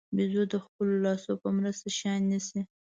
بیزو 0.15 0.43
د 0.53 0.55
خپلو 0.65 0.93
لاسونو 1.05 1.35
په 1.43 1.49
مرسته 1.57 1.87
شیان 1.97 2.21
نیسي. 2.31 2.61